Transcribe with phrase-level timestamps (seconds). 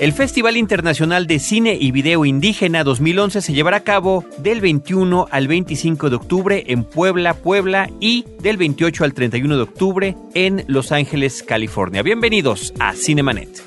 [0.00, 5.26] El Festival Internacional de Cine y Video Indígena 2011 se llevará a cabo del 21
[5.30, 10.64] al 25 de octubre en Puebla, Puebla y del 28 al 31 de octubre en
[10.68, 12.00] Los Ángeles, California.
[12.02, 13.62] Bienvenidos a Cinemanet.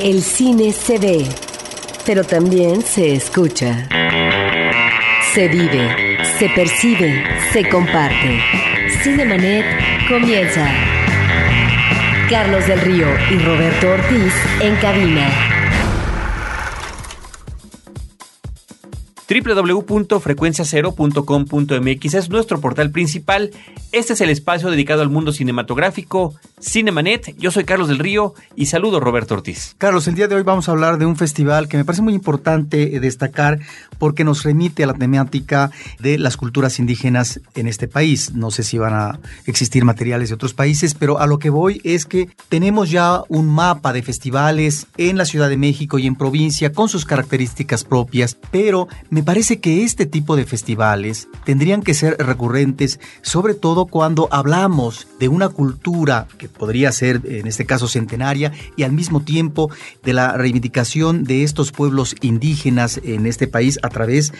[0.00, 1.26] El cine se ve,
[2.06, 3.90] pero también se escucha.
[5.34, 7.22] Se vive, se percibe,
[7.52, 8.40] se comparte.
[9.02, 9.66] Cinemanet
[10.08, 11.05] comienza.
[12.30, 15.28] Carlos del Río y Roberto Ortiz en cabina.
[19.28, 23.52] www.frecuenciacero.com.mx es nuestro portal principal.
[23.92, 27.36] Este es el espacio dedicado al mundo cinematográfico, Cinemanet.
[27.36, 29.74] Yo soy Carlos del Río y saludo Roberto Ortiz.
[29.76, 32.14] Carlos, el día de hoy vamos a hablar de un festival que me parece muy
[32.14, 33.58] importante destacar
[33.98, 38.32] porque nos remite a la temática de las culturas indígenas en este país.
[38.32, 41.82] No sé si van a existir materiales de otros países, pero a lo que voy
[41.84, 46.16] es que tenemos ya un mapa de festivales en la Ciudad de México y en
[46.16, 51.92] provincia con sus características propias, pero me parece que este tipo de festivales tendrían que
[51.92, 57.88] ser recurrentes, sobre todo cuando hablamos de una cultura que podría ser en este caso
[57.88, 59.70] centenaria y al mismo tiempo
[60.02, 64.32] de la reivindicación de estos pueblos indígenas en este país a través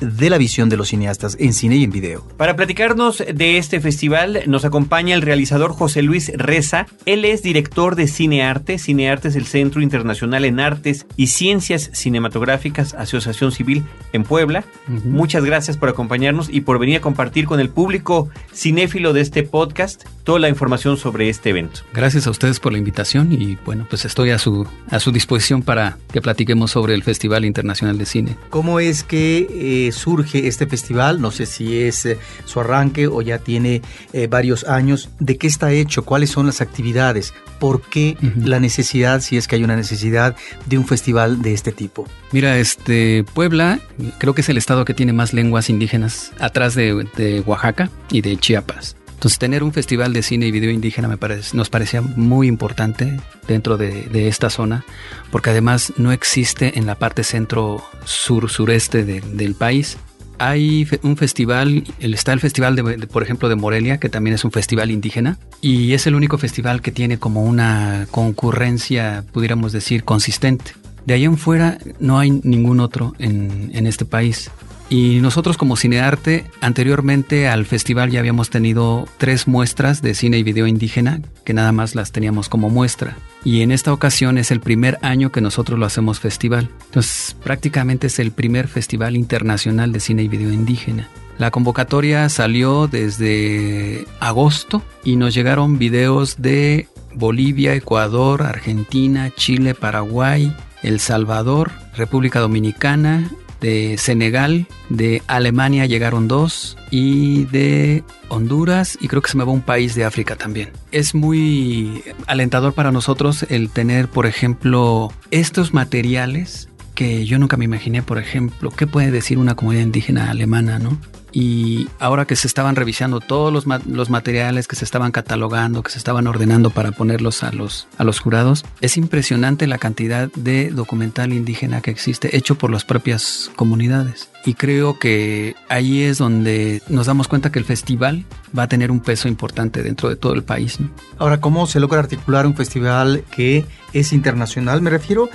[0.00, 2.26] de la visión de los cineastas en cine y en video.
[2.36, 6.86] Para platicarnos de este festival nos acompaña el realizador José Luis Reza.
[7.04, 8.78] Él es director de Cinearte.
[8.78, 14.64] Cinearte es el Centro Internacional en Artes y Ciencias Cinematográficas Asociación Civil en Puebla.
[14.86, 19.42] Muchas gracias por acompañarnos y por venir a compartir con el público cinéfilo de este
[19.42, 21.80] podcast toda la información sobre este evento.
[21.92, 25.62] Gracias a ustedes por la invitación y bueno, pues estoy a su, a su disposición
[25.62, 28.36] para que platiquemos sobre el Festival Internacional de Cine.
[28.50, 31.20] ¿Cómo es que eh, surge este festival?
[31.20, 35.08] No sé si es eh, su arranque o ya tiene eh, varios años.
[35.18, 36.04] ¿De qué está hecho?
[36.04, 37.34] ¿Cuáles son las actividades?
[37.58, 41.72] ¿Por qué la necesidad, si es que hay una necesidad, de un festival de este
[41.72, 42.06] tipo?
[42.32, 43.80] Mira, este Puebla
[44.18, 48.20] creo que es el estado que tiene más lenguas indígenas atrás de, de Oaxaca y
[48.20, 48.96] de Chiapas.
[49.16, 53.18] Entonces, tener un festival de cine y video indígena me parece, nos parecía muy importante
[53.48, 54.84] dentro de, de, esta zona,
[55.32, 59.96] porque además no existe en la parte centro-sur-sureste de, del país.
[60.38, 64.52] Hay un festival, está el festival, de, por ejemplo, de Morelia, que también es un
[64.52, 70.72] festival indígena, y es el único festival que tiene como una concurrencia, pudiéramos decir, consistente.
[71.06, 74.50] De ahí en fuera no hay ningún otro en, en este país.
[74.88, 80.44] Y nosotros como Cinearte, anteriormente al festival ya habíamos tenido tres muestras de cine y
[80.44, 83.16] video indígena, que nada más las teníamos como muestra.
[83.44, 86.68] Y en esta ocasión es el primer año que nosotros lo hacemos festival.
[86.86, 91.08] Entonces prácticamente es el primer festival internacional de cine y video indígena.
[91.38, 100.54] La convocatoria salió desde agosto y nos llegaron videos de Bolivia, Ecuador, Argentina, Chile, Paraguay,
[100.82, 103.30] El Salvador, República Dominicana,
[103.60, 109.52] de Senegal, de Alemania llegaron dos y de Honduras y creo que se me va
[109.52, 110.70] un país de África también.
[110.92, 117.66] Es muy alentador para nosotros el tener, por ejemplo, estos materiales que yo nunca me
[117.66, 120.98] imaginé, por ejemplo, qué puede decir una comunidad indígena alemana, ¿no?
[121.38, 125.82] Y ahora que se estaban revisando todos los, ma los, materiales que se estaban catalogando,
[125.82, 130.32] que se estaban ordenando para ponerlos a los, a los jurados, es impresionante la cantidad
[130.34, 134.30] de documental indígena que existe hecho por las propias comunidades.
[134.46, 138.24] Y creo que ahí es donde nos damos cuenta que el festival
[138.58, 140.78] va a tener un peso importante dentro de todo el país.
[141.18, 144.80] Ahora, ¿cómo se logra articular un festival que es internacional?
[144.80, 145.28] Me refiero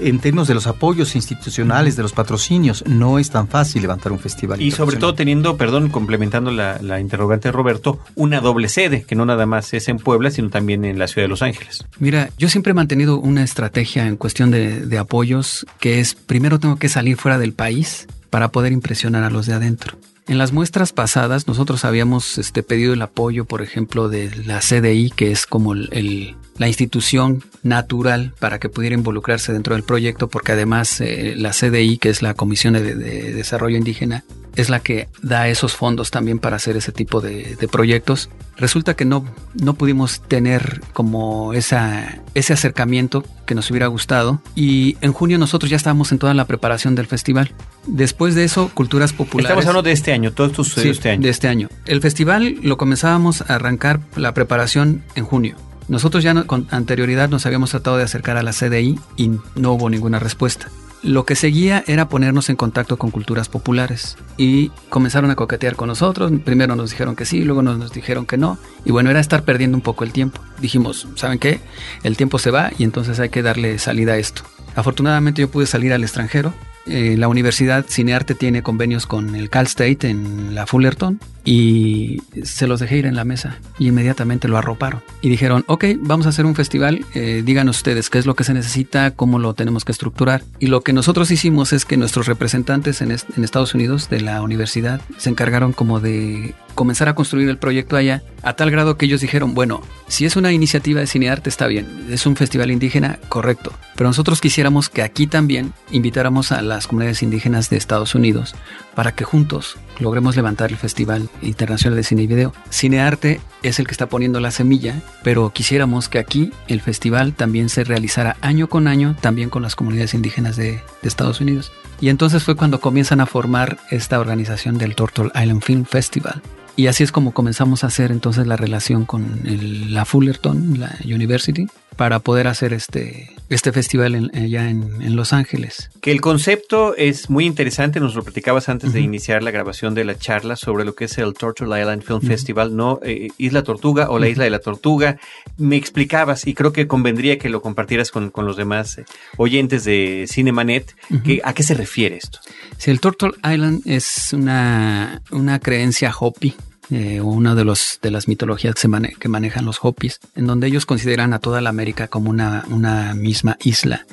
[0.00, 4.18] en términos de los apoyos institucionales, de los patrocinios, no es tan fácil levantar un
[4.18, 4.60] festival.
[4.60, 9.14] Y sobre todo teniendo, perdón, complementando la, la, interrogante de Roberto, una doble sede, que
[9.14, 11.84] no nada más es en Puebla, sino también en la ciudad de Los Ángeles.
[11.98, 16.58] Mira, yo siempre he mantenido una estrategia en cuestión de, de apoyos, que es primero
[16.58, 19.96] tengo que salir fuera del país para poder impresionar a los de adentro.
[20.30, 25.10] En las muestras pasadas nosotros habíamos este, pedido el apoyo, por ejemplo, de la CDI,
[25.10, 30.52] que es como el, la institución natural para que pudiera involucrarse dentro del proyecto, porque
[30.52, 34.22] además eh, la CDI, que es la Comisión de, Desarrollo Indígena,
[34.56, 38.30] es la que da esos fondos también para hacer ese tipo de, de proyectos.
[38.56, 39.24] Resulta que no,
[39.54, 45.70] no pudimos tener como esa, ese acercamiento que nos hubiera gustado y en junio nosotros
[45.70, 47.52] ya estábamos en toda la preparación del festival.
[47.86, 49.50] Después de eso, Culturas Populares.
[49.50, 51.22] Estamos hablando de este año, todo esto sucedió sí, este año.
[51.22, 51.68] De este año.
[51.86, 55.56] El festival lo comenzábamos a arrancar la preparación en junio.
[55.88, 59.72] Nosotros ya no, con anterioridad nos habíamos tratado de acercar a la CDI y no
[59.72, 60.68] hubo ninguna respuesta.
[61.02, 65.88] Lo que seguía era ponernos en contacto con culturas populares y comenzaron a coquetear con
[65.88, 66.32] nosotros.
[66.44, 68.58] Primero nos dijeron que sí, luego nos, dijeron que no.
[68.84, 70.40] Y bueno, era estar perdiendo un poco el tiempo.
[70.60, 71.60] Dijimos, ¿saben qué?
[72.02, 74.42] El tiempo se va y entonces hay que darle salida a esto.
[74.74, 76.52] Afortunadamente yo pude salir al extranjero
[76.86, 82.66] eh, la Universidad Cinearte tiene convenios con el Cal State en la Fullerton y se
[82.66, 85.02] los dejé ir en la mesa y inmediatamente lo arroparon.
[85.22, 88.44] Y dijeron, ok, vamos a hacer un festival, eh, díganos ustedes qué es lo que
[88.44, 90.42] se necesita, cómo lo tenemos que estructurar.
[90.58, 94.42] Y lo que nosotros hicimos es que nuestros representantes en, en Estados Unidos de la
[94.42, 99.06] universidad se encargaron como de comenzar a construir el proyecto allá, a tal grado que
[99.06, 103.18] ellos dijeron, bueno, si es una iniciativa de cinearte está bien, es un festival indígena,
[103.28, 108.54] correcto, pero nosotros quisiéramos que aquí también invitáramos a las comunidades indígenas de Estados Unidos
[108.94, 112.52] para que juntos logremos levantar el Festival Internacional de Cine y Video.
[112.70, 117.68] Cinearte es el que está poniendo la semilla, pero quisiéramos que aquí el festival también
[117.68, 120.72] se realizara año con año, también con las comunidades indígenas de,
[121.02, 121.72] de Estados Unidos.
[122.00, 126.42] Y entonces fue cuando comienzan a formar esta organización del Turtle Island Film Festival.
[126.76, 131.66] Y así es como comenzamos a hacer entonces la relación con la Fullerton, la University,
[132.00, 135.90] para poder hacer este, este festival en- allá en, en Los Ángeles.
[136.00, 140.04] Que el concepto es muy interesante, nos lo platicabas antes de iniciar la grabación de
[140.04, 143.00] la charla sobre lo que es el Torture Island Film Festival, ¿no?
[143.02, 145.18] Eh, Isla Tortuga o la Isla de la Tortuga.
[145.58, 149.04] Me explicabas y creo que convendría que lo compartieras con, con los demás eh,
[149.36, 150.96] oyentes de Cinemanet.
[151.22, 152.38] que, ¿A qué se refiere esto?
[152.78, 156.54] Sí, el Turtle Island es una, una creencia Hopi,
[156.90, 161.32] eh, una de, los, de las mitologías que, manejan los Hopis, en donde ellos consideran
[161.32, 164.06] a toda la América como una, una misma isla.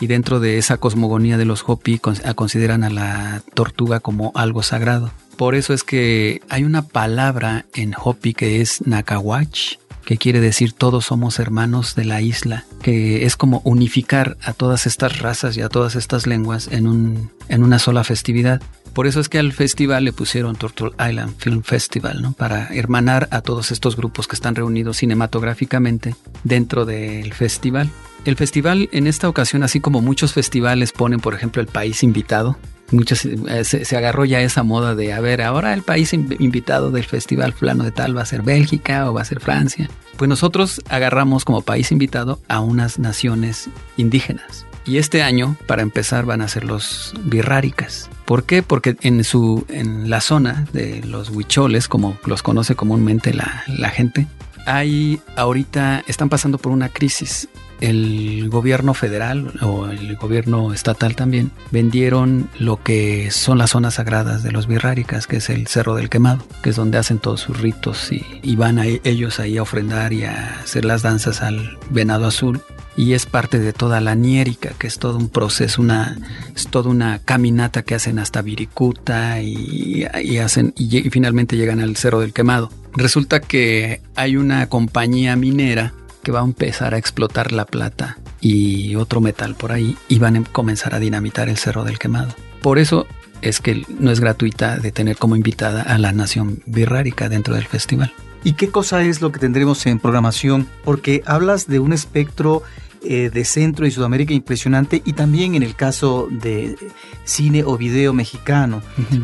[0.00, 5.12] Y dentro de esa cosmogonía de los Hopi consideran a la tortuga como algo sagrado.
[5.36, 10.72] Por eso es que hay una palabra en Hopi que es Nakawach, que quiere decir
[10.72, 15.62] todos somos hermanos de la isla, que es como unificar a todas estas razas y
[15.62, 18.60] a todas estas lenguas en, un, en una sola festividad.
[18.92, 22.32] Por eso es que al festival le pusieron Turtle Island Film Festival, ¿no?
[22.32, 26.14] Para hermanar a todos estos grupos que están reunidos cinematográficamente
[26.44, 27.90] dentro del festival.
[28.24, 32.58] El festival en esta ocasión, así como muchos festivales ponen, por ejemplo, el país invitado,
[32.92, 36.36] muchos eh, se, se agarró ya esa moda de, a ver, ahora el país in-
[36.38, 39.88] invitado del festival fulano de tal va a ser Bélgica o va a ser Francia.
[40.16, 44.66] Pues nosotros agarramos como país invitado a unas naciones indígenas.
[44.84, 48.10] Y este año, para empezar, van a ser los birráricas.
[48.24, 48.62] ¿Por qué?
[48.64, 53.90] Porque en su en la zona de los huicholes, como los conoce comúnmente la, la
[53.90, 54.26] gente,
[54.66, 57.48] hay ahorita están pasando por una crisis.
[57.82, 64.44] El gobierno federal o el gobierno estatal también vendieron lo que son las zonas sagradas
[64.44, 67.60] de los birráricas, que es el Cerro del Quemado, que es donde hacen todos sus
[67.60, 72.26] ritos y, van a ellos ahí a ofrendar y a hacer las danzas al venado
[72.26, 72.60] azul
[72.96, 76.18] y es parte de toda la niérica, que es todo un proceso, una,
[76.54, 80.04] es toda una caminata que hacen hasta Viricuta y,
[80.40, 82.70] hacen y finalmente llegan al Cerro del Quemado.
[82.94, 88.94] Resulta que hay una compañía minera que va a empezar a explotar la plata y
[88.96, 92.34] otro metal por ahí y van a comenzar a dinamitar el Cerro del Quemado.
[92.62, 93.06] Por eso
[93.40, 97.66] es que no es gratuita de tener como invitada a la nación birrárica dentro del
[97.66, 98.12] festival.
[98.44, 100.66] ¿Y qué cosa es lo que tendremos en programación?
[100.84, 102.62] Porque hablas de un espectro
[103.04, 106.76] eh, de Centro y Sudamérica impresionante y también en el caso de
[107.24, 108.80] cine o video mexicano,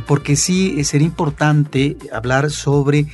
[0.06, 3.06] porque sí eh, sería importante hablar sobre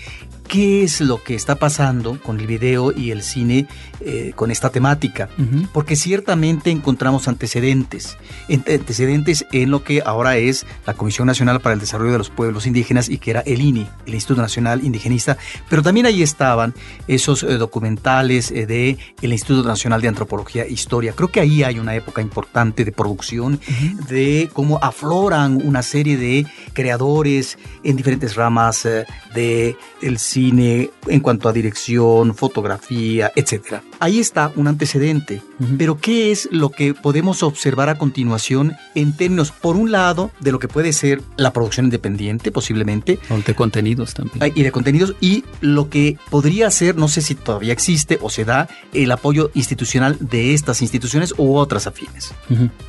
[0.49, 3.67] qué es lo que está pasando con el video y el cine
[4.05, 5.29] eh, con esta temática.
[5.73, 8.17] Porque ciertamente encontramos antecedentes,
[8.49, 12.31] ent- antecedentes en lo que ahora es la Comisión Nacional para el Desarrollo de los
[12.31, 15.37] Pueblos Indígenas y que era el INI, el Instituto Nacional Indigenista,
[15.69, 16.75] pero también ahí estaban
[17.09, 21.13] esos eh, documentales eh, de el Instituto Nacional de Antropología e Historia.
[21.15, 23.61] Creo que ahí hay una época importante de producción,
[24.09, 31.21] de cómo afloran una serie de creadores en diferentes ramas eh, de el cine en
[31.21, 33.83] cuanto a dirección, fotografía, etcétera.
[34.01, 35.43] Ahí está un antecedente.
[35.79, 40.51] Pero ¿qué es lo que podemos observar a continuación en términos, por un lado, de
[40.53, 44.53] lo que puede ser la producción independiente, posiblemente, O de contenidos también.
[44.55, 48.45] y de contenidos, y lo que podría ser, no sé si todavía existe o se
[48.45, 52.33] da, el apoyo institucional de estas instituciones u otras afines?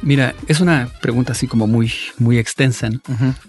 [0.02, 2.90] Mira, es una pregunta así como muy, muy extensa.
[2.90, 3.00] ¿no?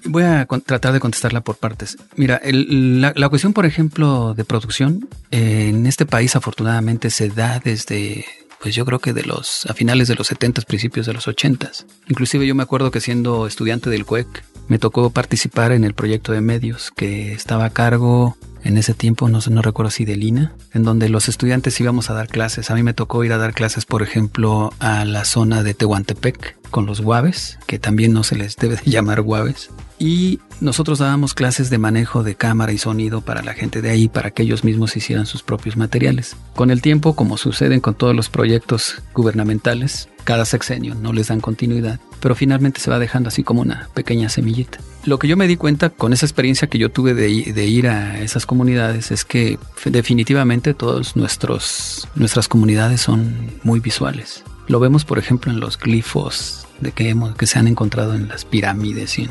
[0.04, 1.96] Voy a tratar de contestarla por partes.
[2.16, 7.28] Mira, el- la, la cuestión, por ejemplo, de producción, eh, en este país afortunadamente se
[7.30, 8.24] da desde,
[8.60, 11.70] pues yo creo que de los, a finales de los 70, principios de los 80.
[12.08, 16.32] Inclusive yo me acuerdo que siendo estudiante del CUEC, me tocó participar en el proyecto
[16.32, 20.16] de medios que estaba a cargo en ese tiempo, no, sé, no recuerdo si de
[20.16, 22.70] Lina, en donde los estudiantes íbamos a dar clases.
[22.70, 26.56] A mí me tocó ir a dar clases, por ejemplo, a la zona de Tehuantepec
[26.70, 29.70] con los guaves, que también no se les debe de llamar guaves.
[29.98, 34.08] Y nosotros dábamos clases de manejo de cámara y sonido para la gente de ahí,
[34.08, 36.36] para que ellos mismos hicieran sus propios materiales.
[36.54, 41.40] Con el tiempo, como suceden con todos los proyectos gubernamentales, cada sexenio no les dan
[41.40, 44.78] continuidad, pero finalmente se va dejando así como una pequeña semillita.
[45.04, 48.18] Lo que yo me di cuenta con esa experiencia que yo tuve de, ir a
[48.20, 54.42] esas comunidades es que definitivamente todas nuestras comunidades son muy visuales.
[54.66, 58.26] Lo vemos, por ejemplo, en los glifos de que, hemos, que se han encontrado en
[58.26, 59.30] las pirámides y en,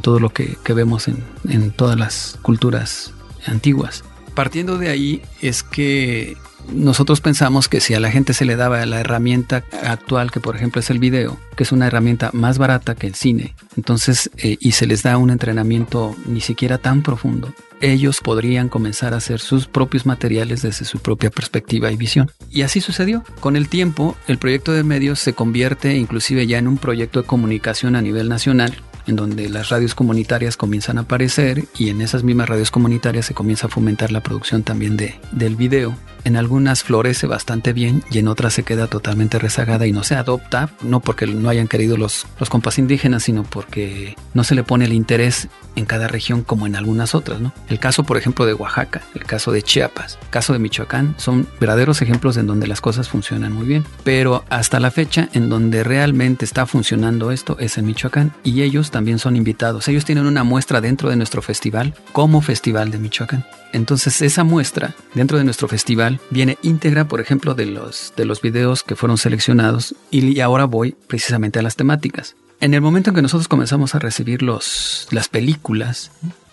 [0.00, 3.12] todo lo que, vemos en, en todas las culturas
[3.46, 4.04] antiguas.
[4.34, 6.36] Partiendo de ahí es que
[6.72, 10.56] nosotros pensamos que si a la gente se le daba la herramienta actual, que por
[10.56, 14.56] ejemplo es el video, que es una herramienta más barata que el cine, entonces, eh,
[14.60, 19.40] y se les da un entrenamiento ni siquiera tan profundo, ellos podrían comenzar a hacer
[19.40, 22.30] sus propios materiales desde su propia perspectiva y visión.
[22.50, 23.24] Y así sucedió.
[23.40, 27.26] Con el tiempo, el proyecto de medios se convierte inclusive ya en un proyecto de
[27.26, 32.22] comunicación a nivel nacional en donde las radios comunitarias comienzan a aparecer y en esas
[32.22, 35.96] mismas radios comunitarias se comienza a fomentar la producción también de, del video.
[36.24, 40.14] En algunas florece bastante bien y en otras se queda totalmente rezagada y no se
[40.14, 44.64] adopta, no porque no hayan querido los, los compas indígenas, sino porque no se le
[44.64, 47.40] pone el interés en cada región como en algunas otras.
[47.40, 47.52] ¿no?
[47.68, 51.46] El caso, por ejemplo, de Oaxaca, el caso de Chiapas, el caso de Michoacán, son
[51.60, 53.84] verdaderos ejemplos en donde las cosas funcionan muy bien.
[54.04, 58.90] Pero hasta la fecha, en donde realmente está funcionando esto es en Michoacán y ellos
[58.90, 59.88] también son invitados.
[59.88, 63.44] Ellos tienen una muestra dentro de nuestro festival como Festival de Michoacán.
[63.72, 68.40] Entonces esa muestra dentro de nuestro festival viene íntegra, por ejemplo, de los, de los
[68.40, 72.34] videos que fueron seleccionados y ahora voy precisamente a las temáticas.
[72.60, 76.10] En el momento en que nosotros comenzamos a recibir los, las películas,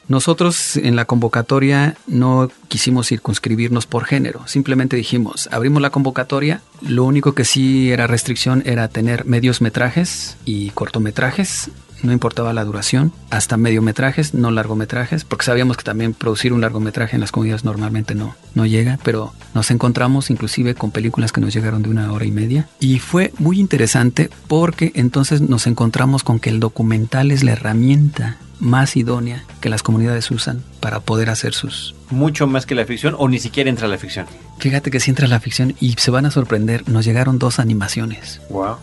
[0.08, 7.04] nosotros en la convocatoria no quisimos circunscribirnos por género, simplemente dijimos, abrimos la convocatoria, lo
[7.04, 11.72] único que sí era restricción era tener medios metrajes y cortometrajes
[12.04, 17.16] no importaba la duración, hasta mediometrajes, no largometrajes, porque sabíamos que también producir un largometraje
[17.16, 21.54] en las comunidades normalmente no, no llega, pero nos encontramos inclusive con películas que nos
[21.54, 22.68] llegaron de una hora y media.
[22.80, 28.38] Y fue muy interesante porque entonces nos encontramos con que el documental es la herramienta
[28.60, 31.96] más idónea que las comunidades usan para poder hacer sus...
[32.10, 34.26] Mucho más que la ficción o ni siquiera entra la ficción.
[34.60, 38.42] Fíjate que si entra la ficción y se van a sorprender, nos llegaron dos animaciones.
[38.50, 38.78] Wow.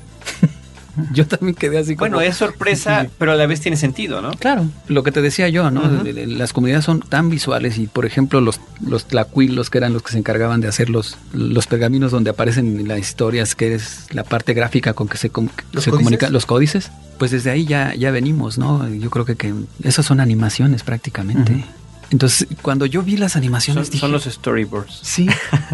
[1.13, 2.11] Yo también quedé así como...
[2.11, 4.33] Bueno, es sorpresa, pero a la vez tiene sentido, ¿no?
[4.33, 5.83] Claro, lo que te decía yo, ¿no?
[6.05, 10.13] Las comunidades son tan visuales y, por ejemplo, los, los tlacuilos, que eran los que
[10.13, 14.55] se encargaban de hacer los, los pergaminos donde aparecen las historias, que es la parte
[14.55, 15.31] gráfica con que se,
[15.79, 18.89] se comunican los códices, pues desde ahí ya, ya venimos, ¿no?
[18.89, 21.65] Yo creo que, que esas son animaciones prácticamente.
[22.11, 23.89] Entonces, cuando yo vi las animaciones...
[23.89, 25.01] Son, son los storyboards.
[25.03, 25.29] Sí.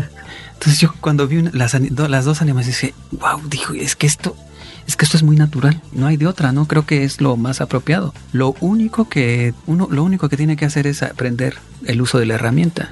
[0.54, 4.36] Entonces yo cuando vi las, las dos animaciones dije, wow, dijo, es que esto
[4.90, 6.66] es que esto es muy natural, no hay de otra, ¿no?
[6.66, 8.12] Creo que es lo más apropiado.
[8.32, 11.54] Lo único que uno, lo único que tiene que hacer es aprender
[11.86, 12.88] el uso de la herramienta.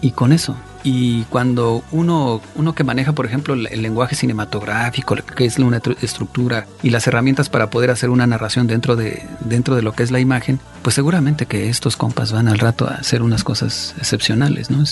[0.00, 0.56] Y con eso.
[0.82, 6.66] Y cuando uno, uno que maneja, por ejemplo, el, lenguaje cinematográfico, que es una estructura
[6.82, 10.10] y las herramientas para poder hacer una narración dentro de, dentro de lo que es
[10.10, 14.70] la imagen, pues seguramente que estos compas van al rato a hacer unas cosas excepcionales,
[14.70, 14.82] ¿no?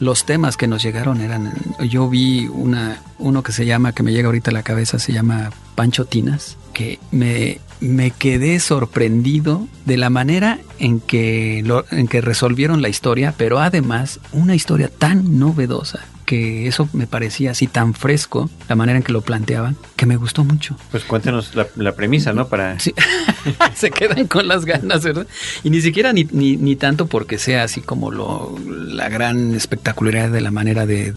[0.00, 1.54] Los temas que nos llegaron eran,
[1.88, 5.12] yo vi una, uno que se llama, que me llega ahorita a la cabeza, se
[5.12, 12.20] llama Pancho Tinas, que me, me quedé sorprendido de la manera en que, en que
[12.20, 17.94] resolvieron la historia, pero además una historia tan novedosa que eso me parecía así tan
[17.94, 20.76] fresco, la manera en que lo planteaban, que me gustó mucho.
[20.90, 22.48] Pues cuéntenos la, premisa, ¿no?
[22.48, 22.78] Para...
[22.78, 22.92] Sí.
[23.74, 25.26] Se quedan con las ganas, ¿verdad?
[25.64, 30.42] Y ni siquiera ni, ni, tanto porque sea así como lo, la gran espectacularidad de
[30.42, 31.14] la manera de,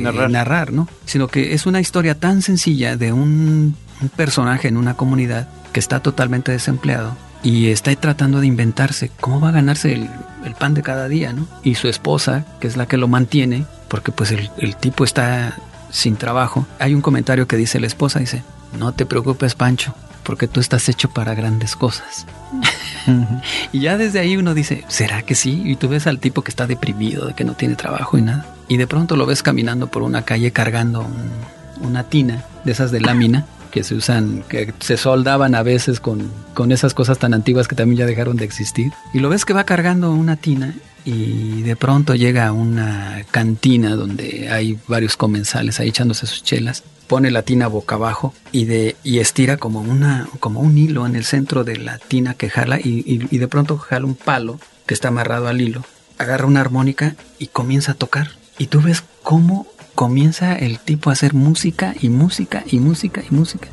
[0.00, 0.30] narrar.
[0.30, 0.88] narrar, ¿no?
[1.04, 5.80] Sino que es una historia tan sencilla de un un personaje en una comunidad que
[5.80, 10.08] está totalmente desempleado y está tratando de inventarse cómo va a ganarse el,
[10.58, 11.46] pan de cada día, ¿no?
[11.62, 15.56] Y su esposa, que es la que lo mantiene, porque pues el, el tipo está
[15.90, 16.66] sin trabajo.
[16.78, 18.44] Hay un comentario que dice la esposa, dice,
[18.78, 22.24] no te preocupes Pancho, porque tú estás hecho para grandes cosas.
[23.72, 25.60] y ya desde ahí uno dice, ¿será que sí?
[25.64, 28.46] Y tú ves al tipo que está deprimido, de que no tiene trabajo y nada.
[28.68, 31.04] Y de pronto lo ves caminando por una calle cargando
[31.80, 36.30] una tina de esas de lámina que se usan, que se soldaban a veces con,
[36.54, 38.92] con esas cosas tan antiguas que también ya dejaron de existir.
[39.12, 43.96] Y lo ves que va cargando una tina y de pronto llega a una cantina
[43.96, 46.84] donde hay varios comensales ahí echándose sus chelas.
[47.08, 51.16] Pone la tina boca abajo y, de, y estira como, una, como un hilo en
[51.16, 54.94] el centro de la tina que jala y, y de pronto jala un palo que
[54.94, 55.82] está amarrado al hilo
[56.16, 58.30] agarra una armónica y comienza a tocar.
[58.56, 63.34] Y tú ves cómo comienza el tipo a hacer música y música y música y
[63.34, 63.68] música.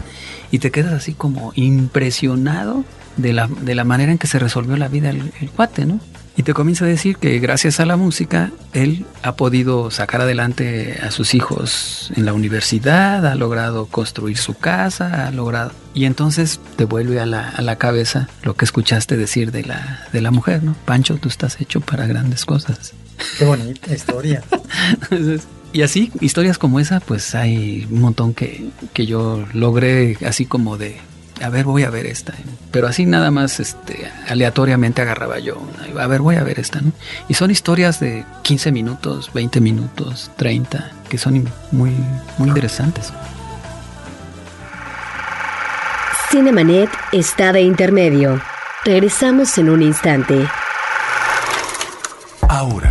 [0.51, 2.83] Y te quedas así como impresionado
[3.17, 5.99] de la, de la manera en que se resolvió la vida el, el cuate, ¿no?
[6.37, 10.97] Y te comienza a decir que gracias a la música él ha podido sacar adelante
[11.03, 15.73] a sus hijos en la universidad, ha logrado construir su casa, ha logrado...
[15.93, 20.07] Y entonces te vuelve a la, a la cabeza lo que escuchaste decir de la,
[20.13, 20.73] de la mujer, ¿no?
[20.85, 22.93] Pancho, tú estás hecho para grandes cosas.
[23.37, 24.41] Qué bonita historia.
[25.73, 30.77] y así, historias como esa, pues hay un montón que, que yo logré así como
[30.77, 30.99] de
[31.41, 32.33] a ver, voy a ver esta.
[32.71, 35.61] Pero así nada más este, aleatoriamente agarraba yo.
[35.99, 36.81] A ver, voy a ver esta.
[36.81, 36.91] ¿no?
[37.27, 41.95] Y son historias de 15 minutos, 20 minutos, 30, que son muy,
[42.37, 43.11] muy interesantes.
[46.29, 48.41] Cinemanet está de intermedio.
[48.85, 50.47] Regresamos en un instante.
[52.47, 52.90] Ahora,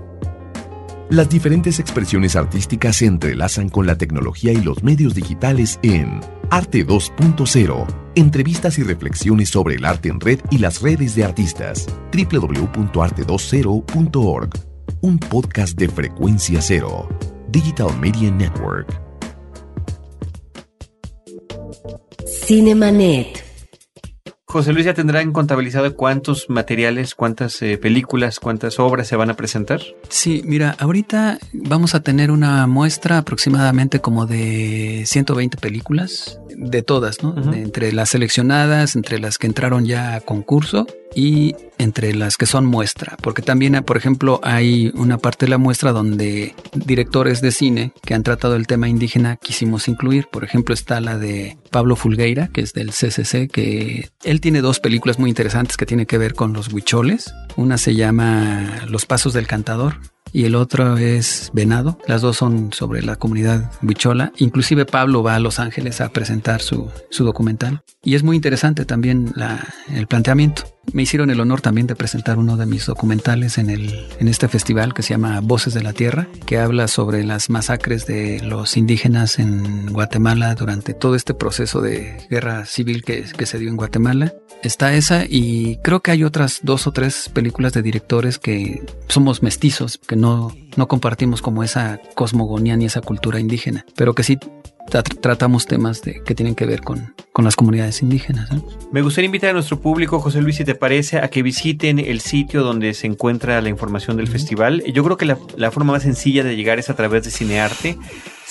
[1.11, 6.87] Las diferentes expresiones artísticas se entrelazan con la tecnología y los medios digitales en Arte
[6.87, 7.85] 2.0.
[8.15, 11.85] Entrevistas y reflexiones sobre el arte en red y las redes de artistas.
[12.13, 14.49] www.arte20.org
[15.01, 17.09] un podcast de frecuencia cero.
[17.49, 18.87] Digital Media Network.
[22.25, 23.50] Cinemanet.
[24.51, 29.35] José Luis ya tendrán contabilizado cuántos materiales, cuántas eh, películas, cuántas obras se van a
[29.35, 29.81] presentar.
[30.09, 37.23] Sí, mira, ahorita vamos a tener una muestra aproximadamente como de 120 películas, de todas,
[37.23, 37.33] ¿no?
[37.53, 42.65] Entre las seleccionadas, entre las que entraron ya a concurso y entre las que son
[42.65, 47.91] muestra, porque también, por ejemplo, hay una parte de la muestra donde directores de cine
[48.05, 50.27] que han tratado el tema indígena quisimos incluir.
[50.31, 54.79] Por ejemplo, está la de Pablo Fulgueira, que es del CCC, que él tiene dos
[54.79, 57.33] películas muy interesantes que tienen que ver con los huicholes.
[57.55, 59.95] Una se llama Los Pasos del Cantador
[60.33, 61.97] y el otro es Venado.
[62.07, 64.31] Las dos son sobre la comunidad huichola.
[64.37, 67.81] Inclusive Pablo va a Los Ángeles a presentar su, su documental.
[68.03, 70.63] Y es muy interesante también la- el planteamiento.
[70.93, 74.47] Me hicieron el honor también de presentar uno de mis documentales en, el, en este
[74.47, 78.75] festival que se llama Voces de la Tierra, que habla sobre las masacres de los
[78.75, 83.77] indígenas en Guatemala durante todo este proceso de guerra civil que, que se dio en
[83.77, 84.33] Guatemala.
[84.63, 89.41] Está esa y creo que hay otras dos o tres películas de directores que somos
[89.41, 94.37] mestizos, que no, no compartimos como esa cosmogonía ni esa cultura indígena, pero que sí
[94.91, 98.49] tra- tratamos temas de, que tienen que ver con, con las comunidades indígenas.
[98.91, 102.19] Me gustaría invitar a nuestro público, José Luis, si te parece, a que visiten el
[102.19, 104.83] sitio donde se encuentra la información del festival.
[104.93, 107.97] Yo creo que la, la forma más sencilla de llegar es a través de Cinearte,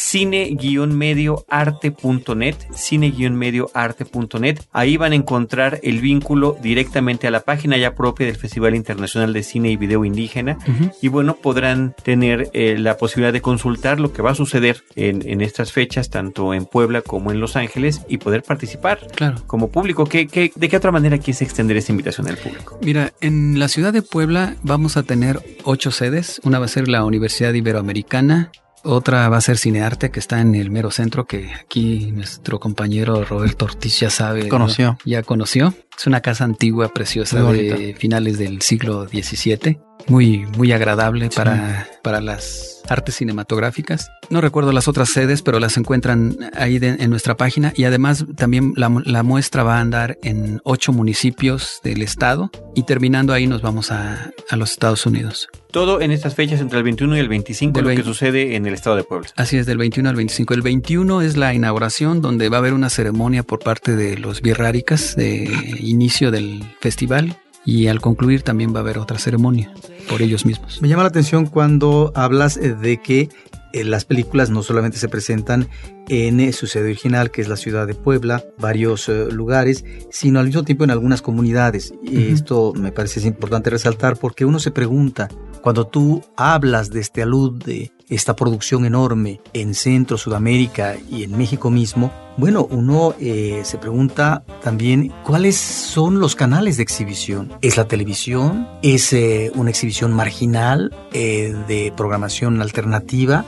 [0.01, 4.59] cine-medioarte.net, cine-medioarte.net.
[4.73, 9.33] Ahí van a encontrar el vínculo directamente a la página ya propia del Festival Internacional
[9.33, 10.59] de Cine y Video Indígena.
[11.03, 15.23] Y bueno, podrán tener eh, la posibilidad de consultar lo que va a suceder en,
[15.29, 19.37] en estas fechas, tanto en Puebla como en Los Ángeles, y poder participar Claro.
[19.47, 20.07] como público.
[20.07, 22.79] ¿Qué, qué, de qué otra manera quieres extender esta invitación al público?
[22.83, 26.41] Mira, en la ciudad de Puebla vamos a tener ocho sedes.
[26.45, 28.51] Una va a ser la Universidad Iberoamericana,
[28.83, 33.25] otra va a ser Cinearte, que está en el mero centro, que aquí nuestro compañero
[33.25, 34.49] Roberto Ortiz ya sabe.
[34.49, 34.99] Conoció.
[35.05, 35.75] Ya conoció.
[35.97, 39.79] Es una casa antigua, preciosa, de finales del siglo XVII.
[40.09, 44.11] Muy, muy agradable para, para las artes cinematográficas.
[44.31, 47.73] No recuerdo las otras sedes, pero las encuentran ahí de- en nuestra página.
[47.77, 52.51] Y además también la, mu- la muestra va a andar en ocho municipios del estado.
[52.75, 55.49] Y terminando ahí nos vamos a, a los Estados Unidos.
[55.71, 58.05] Todo en estas fechas entre el 21 y el 25, Del lo que 20.
[58.13, 59.29] sucede en el estado de Puebla.
[59.37, 60.55] Así es, del 21 al 25.
[60.55, 64.43] El 21 es la inauguración donde va a haber una ceremonia por parte de los
[64.43, 69.73] birráricas de inicio del festival y al concluir también va a haber otra ceremonia
[70.09, 70.81] por ellos mismos.
[70.81, 73.29] Me llama la atención cuando hablas eh, de que
[73.73, 75.68] eh, las películas no solamente se presentan
[76.09, 80.40] en eh, su sede original, que es la ciudad de Puebla, varios eh, lugares, sino
[80.40, 81.94] al mismo tiempo en algunas comunidades.
[82.03, 82.35] Y Ujú.
[82.35, 85.29] esto me parece es importante resaltar porque uno se pregunta,
[85.62, 91.38] cuando tú hablas de este alud de esta producción enorme en Centro, Sudamérica y en
[91.38, 97.53] México mismo, bueno, uno eh, se pregunta también cuáles son los canales de exhibición.
[97.61, 98.66] ¿Es la televisión?
[98.83, 103.44] ¿Es eh, una exhibición marginal eh, de programación alternativa?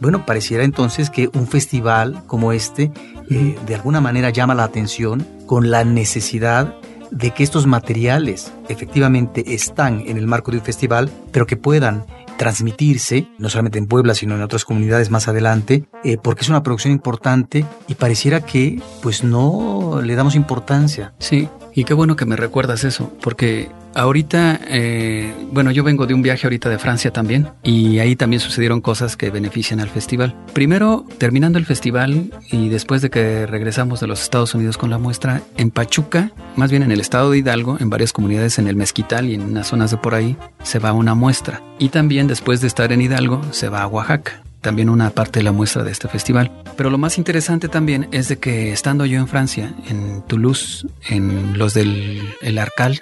[0.00, 2.92] Bueno, pareciera entonces que un festival como este
[3.28, 6.74] eh, de alguna manera llama la atención con la necesidad
[7.10, 12.04] de que estos materiales efectivamente están en el marco de un festival, pero que puedan
[12.36, 16.62] transmitirse, no solamente en Puebla, sino en otras comunidades más adelante, eh, porque es una
[16.62, 21.14] producción importante y pareciera que pues no le damos importancia.
[21.18, 26.14] Sí, y qué bueno que me recuerdas eso, porque ahorita, eh, bueno, yo vengo de
[26.14, 30.34] un viaje ahorita de Francia también, y ahí también sucedieron cosas que benefician al festival.
[30.54, 34.96] Primero, terminando el festival y después de que regresamos de los Estados Unidos con la
[34.96, 38.76] muestra, en Pachuca, más bien en el estado de Hidalgo, en varias comunidades en el
[38.76, 41.60] Mezquital y en unas zonas de por ahí, se va una muestra.
[41.78, 45.44] Y también después de estar en Hidalgo, se va a Oaxaca también una parte de
[45.44, 46.50] la muestra de este festival.
[46.76, 51.56] Pero lo más interesante también es de que estando yo en Francia, en Toulouse, en
[51.56, 53.00] los del el Arcalt,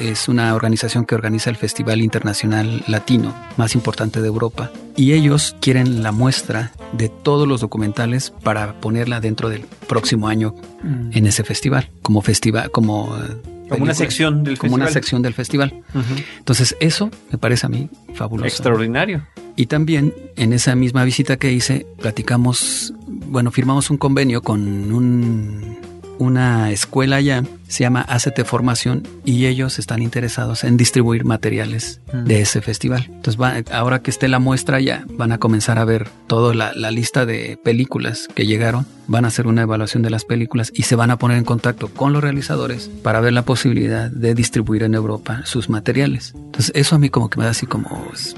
[0.00, 5.54] es una organización que organiza el Festival Internacional Latino más importante de Europa, y ellos
[5.60, 11.10] quieren la muestra de todos los documentales para ponerla dentro del próximo año Mm.
[11.12, 13.36] en ese festival, como festival, como eh,
[13.68, 15.02] Como una sección del como una festival.
[15.04, 15.82] sección del festival.
[16.38, 18.48] Entonces eso me parece a mí fabuloso.
[18.48, 19.24] Extraordinario.
[19.56, 25.76] Y también en esa misma visita que hice, platicamos, bueno, firmamos un convenio con un,
[26.18, 32.40] una escuela allá, se llama ACT Formación, y ellos están interesados en distribuir materiales de
[32.42, 33.04] ese festival.
[33.08, 36.72] Entonces, va- ahora que esté la muestra allá, van a comenzar a ver toda la,
[36.74, 40.82] la lista de películas que llegaron, van a hacer una evaluación de las películas y
[40.82, 44.82] se van a poner en contacto con los realizadores para ver la posibilidad de distribuir
[44.84, 46.32] en Europa sus materiales.
[46.36, 47.88] Entonces, eso a mí como que me da así como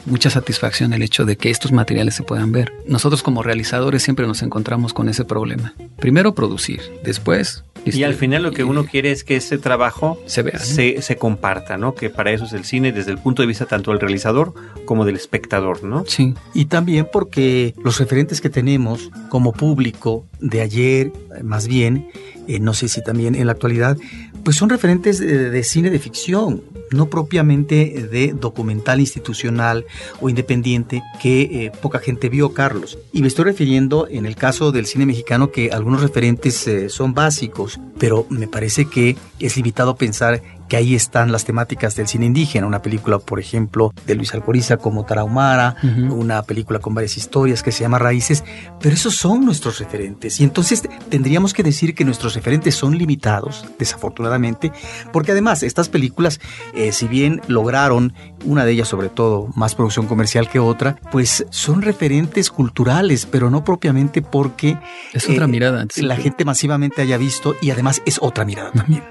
[0.07, 2.73] mucha satisfacción el hecho de que estos materiales se puedan ver.
[2.87, 5.75] Nosotros como realizadores siempre nos encontramos con ese problema.
[5.99, 7.65] Primero producir, después...
[7.85, 8.15] Y al distribuir.
[8.17, 10.61] final lo que uno quiere es que ese trabajo Se vea, ¿no?
[10.61, 11.95] se, se comparta, ¿no?
[11.95, 15.05] Que para eso es el cine desde el punto de vista tanto del realizador como
[15.05, 16.05] del espectador, ¿no?
[16.07, 22.09] Sí, Y también porque los referentes que tenemos como público de ayer, más bien,
[22.49, 23.97] eh, no sé si también en la actualidad,
[24.45, 29.87] pues son referentes de, de cine de ficción, no propiamente de documental institucional
[30.21, 32.99] o independiente que eh, poca gente vio, Carlos.
[33.13, 37.15] Y me estoy refiriendo en el caso del cine mexicano que algunos referentes eh, son
[37.15, 42.27] básicos, pero me parece que es limitado pensar que ahí están las temáticas del cine
[42.27, 45.77] indígena, una película, por ejemplo, de Luis Alcoriza como Tarahumara,
[46.11, 48.45] una película con varias historias que se llama Raíces,
[48.81, 50.41] pero esos son nuestros referentes.
[50.41, 54.73] Y entonces tendríamos que decir que nuestros referentes son limitados, desafortunadamente,
[55.13, 56.41] porque además estas películas,
[56.75, 61.47] eh, si bien lograron, una de ellas sobre todo, más producción comercial que otra, pues
[61.51, 64.79] son referentes culturales, pero no propiamente porque
[65.13, 65.87] es otra eh, mirada.
[65.91, 66.03] sí.
[66.03, 69.03] la gente masivamente haya visto y además es otra mirada también.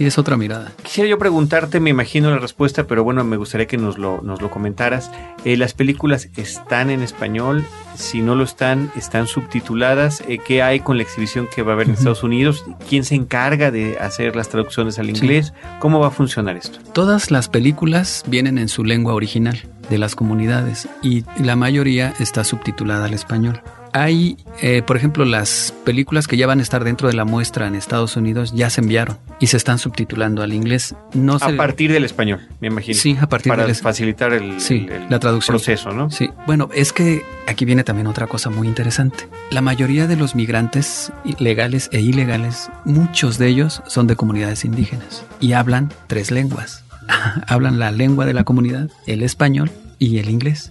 [0.00, 0.72] Sí, es otra mirada.
[0.82, 4.40] Quisiera yo preguntarte, me imagino la respuesta, pero bueno, me gustaría que nos lo, nos
[4.40, 5.10] lo comentaras.
[5.44, 7.66] Eh, ¿Las películas están en español?
[7.96, 10.22] Si no lo están, ¿están subtituladas?
[10.26, 11.92] Eh, ¿Qué hay con la exhibición que va a haber en.
[11.96, 12.64] Estados Unidos?
[12.88, 15.52] ¿Quién se encarga de hacer las traducciones al inglés?
[15.80, 16.78] ¿Cómo va a funcionar esto?
[16.94, 19.60] Todas las películas vienen en su lengua original
[19.90, 23.60] de las comunidades y la mayoría está subtitulada al español.
[23.92, 27.66] Hay, eh, por ejemplo, las películas que ya van a estar dentro de la muestra
[27.66, 30.94] en Estados Unidos ya se enviaron y se están subtitulando al inglés.
[31.12, 32.96] No A se- partir del español, me imagino.
[32.96, 35.56] Sí, a partir Para del- facilitar el, Sí, el- la traducción.
[35.56, 36.10] proceso, ¿no?
[36.10, 39.28] Sí, bueno, es que aquí viene también otra cosa muy interesante.
[39.50, 45.24] La mayoría de los migrantes legales e ilegales, muchos de ellos son de comunidades indígenas
[45.40, 46.84] y hablan tres lenguas.
[47.48, 50.70] hablan la lengua de la comunidad, el español y el inglés.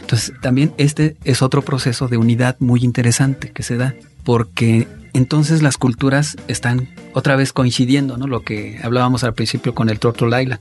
[0.00, 5.62] Entonces, también este es otro proceso de unidad muy interesante que se da, porque entonces
[5.62, 8.26] las culturas están otra vez coincidiendo, ¿no?
[8.26, 10.60] Lo que hablábamos al principio con el Turtle Island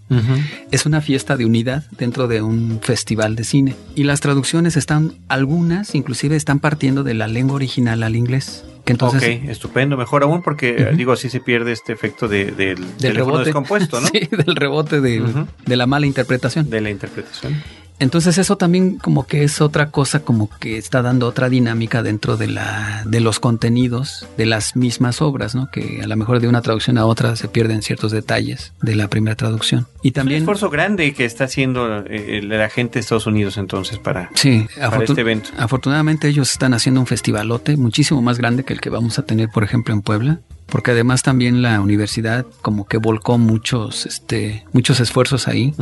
[0.71, 3.75] es una fiesta de unidad dentro de un festival de cine.
[3.95, 8.63] Y las traducciones están, algunas inclusive están partiendo de la lengua original al inglés.
[8.85, 12.51] Que entonces, ok, estupendo, mejor aún porque, eh, digo, así se pierde este efecto de,
[12.51, 13.45] del rebote.
[13.45, 14.07] descompuesto, ¿no?
[14.13, 16.69] sí, del rebote de la mala interpretación.
[16.69, 17.61] De la interpretación.
[17.99, 22.37] Entonces eso también como que es otra cosa, como que está dando otra dinámica dentro
[22.37, 25.69] de la de los contenidos de las mismas obras, ¿no?
[25.71, 29.07] Que a lo mejor de una traducción a otra se pierden ciertos detalles de la
[29.07, 29.87] primera traducción.
[30.01, 33.57] Y Es un también esfuerzo grande que está haciendo eh, la gente de Estados Unidos
[33.57, 35.49] entonces para, Sí, para este evento.
[35.57, 39.49] Afortunadamente ellos están haciendo un festivalote muchísimo más grande que el que vamos a tener,
[39.49, 44.99] por ejemplo, en Puebla, porque además también la universidad como que volcó muchos, este, muchos
[44.99, 45.73] esfuerzos ahí.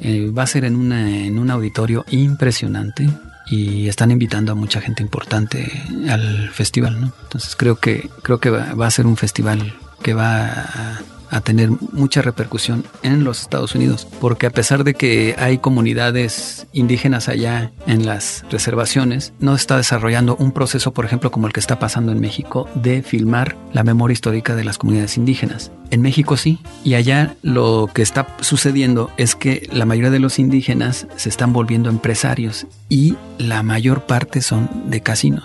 [0.00, 3.08] Eh, va a ser en, una, en un auditorio impresionante
[3.46, 7.12] y están invitando a mucha gente importante al festival, ¿no?
[7.22, 11.00] Entonces creo que creo que va, va a ser un festival que va a,
[11.30, 16.66] a tener mucha repercusión en los Estados Unidos, porque a pesar de que hay comunidades
[16.72, 21.60] indígenas allá en las reservaciones, no está desarrollando un proceso, por ejemplo, como el que
[21.60, 25.70] está pasando en México, de filmar la memoria histórica de las comunidades indígenas.
[25.90, 30.38] En México sí, y allá lo que está sucediendo es que la mayoría de los
[30.38, 35.44] indígenas se están volviendo empresarios y la mayor parte son de casinos.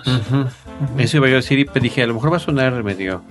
[0.97, 3.23] Eso iba yo a decir y dije, a lo mejor va a sonar medio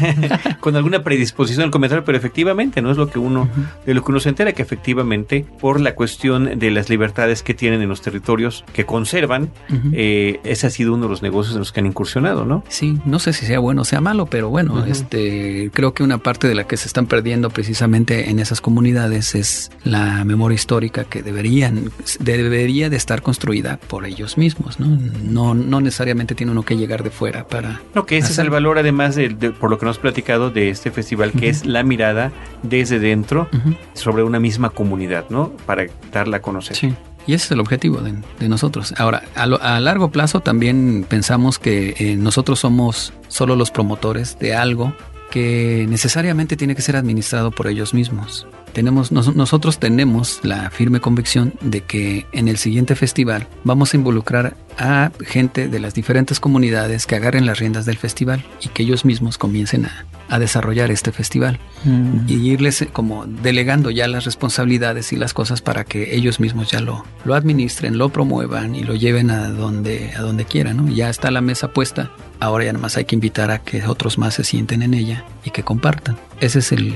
[0.60, 3.48] con alguna predisposición al comentario, pero efectivamente no es lo que uno,
[3.86, 7.54] de lo que uno se entera, que efectivamente por la cuestión de las libertades que
[7.54, 9.50] tienen en los territorios que conservan,
[9.92, 12.64] eh, ese ha sido uno de los negocios en los que han incursionado, ¿no?
[12.68, 16.18] Sí, no sé si sea bueno o sea malo, pero bueno, este, creo que una
[16.18, 21.04] parte de la que se están perdiendo precisamente en esas comunidades es la memoria histórica
[21.04, 24.98] que deberían, debería de estar construida por ellos mismos, ¿no?
[25.22, 27.80] No, no necesariamente tiene uno que llegar de fuera para...
[27.94, 30.70] No, que ese es el valor además de, por lo que nos has platicado de
[30.70, 33.48] este festival, que es la mirada desde dentro
[33.94, 35.52] sobre una misma comunidad, ¿no?
[35.66, 36.76] Para darla a conocer.
[36.76, 36.94] Sí.
[37.26, 38.94] Y ese es el objetivo de, nosotros.
[38.98, 44.92] Ahora, a, largo plazo también pensamos que eh, nosotros somos solo los promotores de algo
[45.30, 48.46] que necesariamente tiene que ser administrado por ellos mismos.
[48.72, 54.56] Tenemos, nosotros tenemos la firme convicción de que en el siguiente festival vamos a involucrar
[54.78, 59.04] a gente de las diferentes comunidades que agarren las riendas del festival y que ellos
[59.04, 60.06] mismos comiencen a,
[60.38, 62.26] desarrollar este festival mm.
[62.26, 66.70] y irles eh, como delegando ya las responsabilidades y las cosas para que ellos mismos
[66.70, 70.88] ya lo, lo administren, lo promuevan y lo lleven a donde, a donde quieran.
[70.94, 74.18] Ya está la mesa puesta Ahora ya nada más hay que invitar a que otros
[74.18, 76.16] más se sienten en ella y que compartan.
[76.40, 76.92] Ese es el,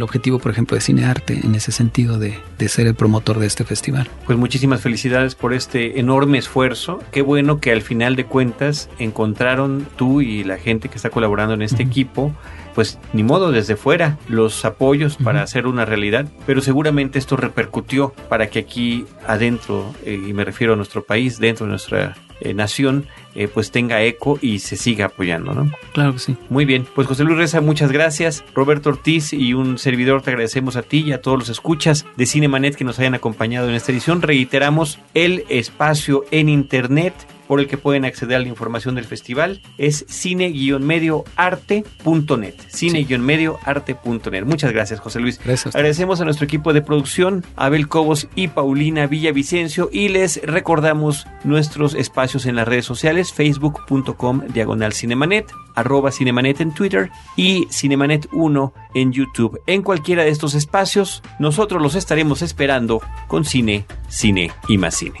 [0.00, 3.64] objetivo, por ejemplo, de Cinearte, en ese sentido de, de, ser el promotor de este
[3.64, 4.08] festival.
[4.24, 7.00] Pues muchísimas felicidades por este enorme esfuerzo.
[7.12, 11.52] Qué bueno que al final de cuentas encontraron tú y la gente que está colaborando
[11.52, 12.32] en este equipo
[12.74, 18.14] pues ni modo desde fuera los apoyos para hacer una realidad, pero seguramente esto repercutió
[18.28, 22.54] para que aquí adentro, eh, y me refiero a nuestro país, dentro de nuestra eh,
[22.54, 25.70] nación, eh, pues tenga eco y se siga apoyando, ¿no?
[25.92, 26.36] Claro que sí.
[26.48, 28.44] Muy bien, pues José Luis Reza, muchas gracias.
[28.54, 32.26] Roberto Ortiz y un servidor te agradecemos a ti y a todos los escuchas de
[32.26, 34.22] Cinemanet que nos hayan acompañado en esta edición.
[34.22, 37.14] Reiteramos el espacio en internet
[37.48, 42.54] por el que pueden acceder a la información del festival es cine-medioarte.net.
[42.68, 44.44] Cine-medioarte.net.
[44.44, 45.40] Muchas gracias, José Luis.
[45.42, 45.74] Gracias.
[45.74, 51.94] Agradecemos a nuestro equipo de producción, Abel Cobos y Paulina Villavicencio, y les recordamos nuestros
[51.94, 59.12] espacios en las redes sociales, facebook.com diagonal cinemanet, arroba cinemanet en Twitter y cinemanet1 en
[59.12, 59.60] YouTube.
[59.66, 65.20] En cualquiera de estos espacios, nosotros los estaremos esperando con cine, cine y más cine.